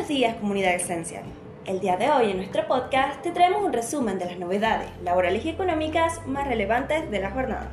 [0.00, 1.24] Buenos días comunidad Esencial.
[1.66, 5.44] El día de hoy en nuestro podcast te traemos un resumen de las novedades laborales
[5.44, 7.70] y económicas más relevantes de la jornada.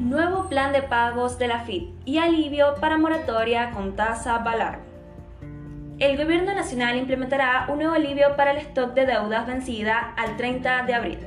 [0.00, 4.80] Nuevo plan de pagos de la FIT y alivio para moratoria con tasa Valar.
[6.00, 10.82] El Gobierno Nacional implementará un nuevo alivio para el stock de deudas vencida al 30
[10.82, 11.18] de abril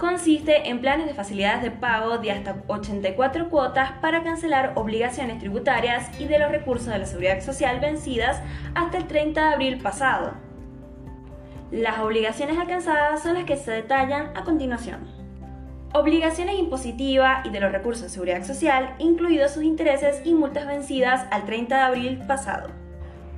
[0.00, 6.10] consiste en planes de facilidades de pago de hasta 84 cuotas para cancelar obligaciones tributarias
[6.18, 8.40] y de los recursos de la seguridad social vencidas
[8.74, 10.32] hasta el 30 de abril pasado.
[11.70, 15.06] Las obligaciones alcanzadas son las que se detallan a continuación.
[15.92, 21.26] Obligaciones impositivas y de los recursos de seguridad social, incluidos sus intereses y multas vencidas
[21.30, 22.70] al 30 de abril pasado.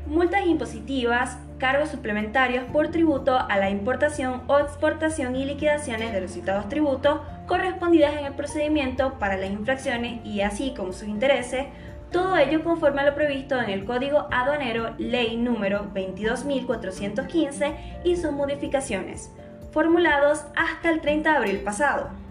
[0.07, 6.33] Multas impositivas cargos suplementarios por tributo a la importación o exportación y liquidaciones de los
[6.33, 11.67] citados tributos correspondidas en el procedimiento para las infracciones y así como sus intereses,
[12.11, 18.33] todo ello conforme a lo previsto en el Código Aduanero Ley número 22.415 y sus
[18.33, 19.31] modificaciones,
[19.71, 22.22] formulados hasta el 30 de abril pasado.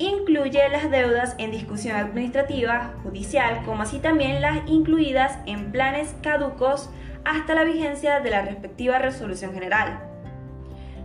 [0.00, 6.88] Incluye las deudas en discusión administrativa, judicial, como así también las incluidas en planes caducos
[7.26, 10.00] hasta la vigencia de la respectiva resolución general.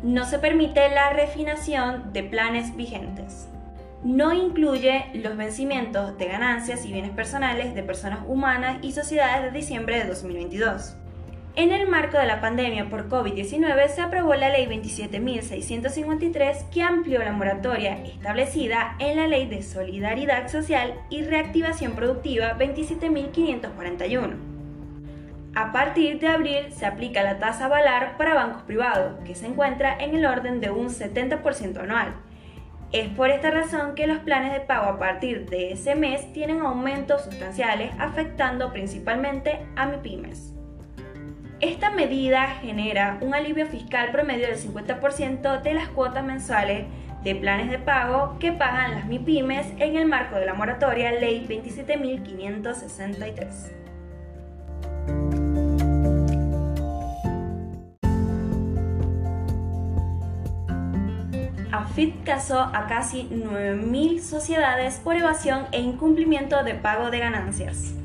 [0.01, 3.49] No se permite la refinación de planes vigentes.
[4.05, 9.59] No incluye los vencimientos de ganancias y bienes personales de personas humanas y sociedades de
[9.59, 10.95] diciembre de 2022.
[11.57, 17.23] En el marco de la pandemia por COVID-19 se aprobó la Ley 27.653 que amplió
[17.23, 24.55] la moratoria establecida en la Ley de Solidaridad Social y Reactivación Productiva 27.541
[25.55, 29.97] a partir de abril se aplica la tasa Valar para bancos privados, que se encuentra
[29.97, 32.13] en el orden de un 70% anual.
[32.91, 36.59] Es por esta razón que los planes de pago a partir de ese mes tienen
[36.59, 40.54] aumentos sustanciales afectando principalmente a MIPIMES.
[41.65, 46.85] Esta medida genera un alivio fiscal promedio del 50% de las cuotas mensuales
[47.23, 51.43] de planes de pago que pagan las MIPIMES en el marco de la moratoria Ley
[51.49, 53.71] 27.563.
[61.71, 67.95] AFIT casó a casi 9.000 sociedades por evasión e incumplimiento de pago de ganancias.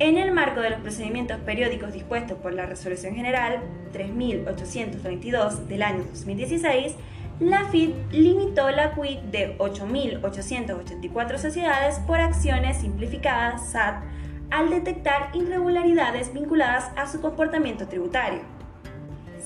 [0.00, 3.60] En el marco de los procedimientos periódicos dispuestos por la Resolución General
[3.92, 6.94] 3832 del año 2016,
[7.38, 14.02] la FIT limitó la quit de 8.884 sociedades por acciones simplificadas SAT
[14.50, 18.59] al detectar irregularidades vinculadas a su comportamiento tributario.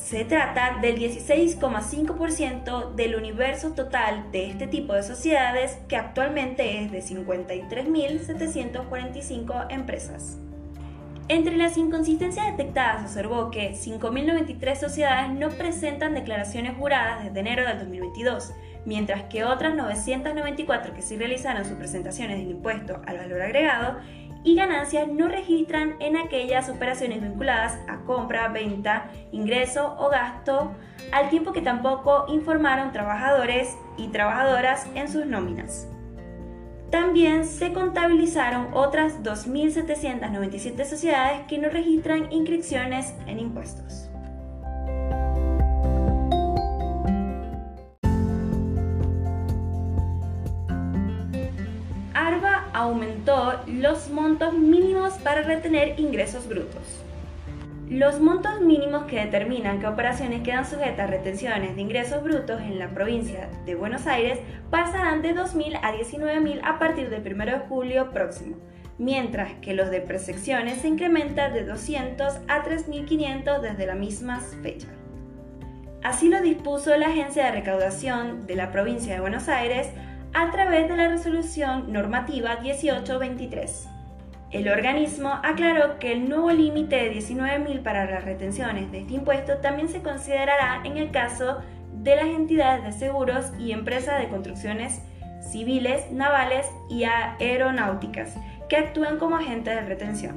[0.04, 6.92] Se trata del 16,5% del universo total de este tipo de sociedades que actualmente es
[6.92, 10.36] de 53.745 empresas.
[11.28, 17.78] Entre las inconsistencias detectadas observó que 5.093 sociedades no presentan declaraciones juradas desde enero del
[17.78, 18.52] 2022,
[18.84, 23.96] mientras que otras 994 que sí realizaron sus presentaciones del impuesto al valor agregado
[24.44, 30.72] y ganancias no registran en aquellas operaciones vinculadas a compra, venta, ingreso o gasto,
[31.12, 35.88] al tiempo que tampoco informaron trabajadores y trabajadoras en sus nóminas.
[36.90, 44.03] También se contabilizaron otras 2.797 sociedades que no registran inscripciones en impuestos.
[52.84, 57.02] Aumentó los montos mínimos para retener ingresos brutos.
[57.88, 62.78] Los montos mínimos que determinan qué operaciones quedan sujetas a retenciones de ingresos brutos en
[62.78, 64.38] la provincia de Buenos Aires
[64.70, 68.56] pasarán de 2.000 a 19.000 a partir del 1 de julio próximo,
[68.98, 74.88] mientras que los de presecciones se incrementan de 200 a 3.500 desde la misma fecha.
[76.02, 79.88] Así lo dispuso la Agencia de Recaudación de la provincia de Buenos Aires
[80.34, 83.88] a través de la resolución normativa 1823.
[84.50, 89.58] El organismo aclaró que el nuevo límite de 19.000 para las retenciones de este impuesto
[89.58, 91.58] también se considerará en el caso
[91.92, 95.00] de las entidades de seguros y empresas de construcciones
[95.40, 98.36] civiles, navales y aeronáuticas
[98.68, 100.36] que actúan como agentes de retención.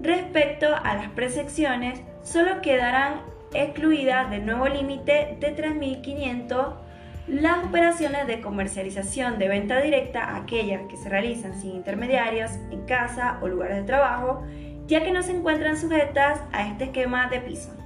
[0.00, 3.20] Respecto a las presecciones, solo quedarán
[3.52, 6.85] excluidas del nuevo límite de 3.500
[7.28, 13.38] las operaciones de comercialización de venta directa, aquellas que se realizan sin intermediarios en casa
[13.42, 14.44] o lugares de trabajo,
[14.86, 17.85] ya que no se encuentran sujetas a este esquema de piso.